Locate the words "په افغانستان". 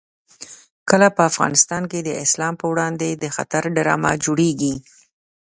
1.15-1.83